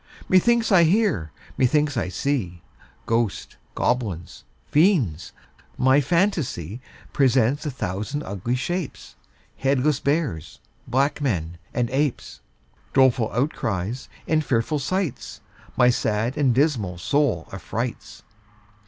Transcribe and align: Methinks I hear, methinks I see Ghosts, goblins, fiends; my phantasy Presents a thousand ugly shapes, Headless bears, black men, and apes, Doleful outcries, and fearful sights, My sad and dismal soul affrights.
Methinks 0.27 0.71
I 0.71 0.83
hear, 0.85 1.31
methinks 1.59 1.95
I 1.95 2.09
see 2.09 2.63
Ghosts, 3.05 3.55
goblins, 3.75 4.45
fiends; 4.65 5.31
my 5.77 6.01
phantasy 6.01 6.81
Presents 7.13 7.67
a 7.67 7.69
thousand 7.69 8.23
ugly 8.23 8.55
shapes, 8.55 9.15
Headless 9.57 9.99
bears, 9.99 10.59
black 10.87 11.21
men, 11.21 11.59
and 11.71 11.87
apes, 11.91 12.39
Doleful 12.95 13.31
outcries, 13.31 14.09
and 14.27 14.43
fearful 14.43 14.79
sights, 14.79 15.41
My 15.77 15.91
sad 15.91 16.35
and 16.35 16.51
dismal 16.55 16.97
soul 16.97 17.47
affrights. 17.51 18.23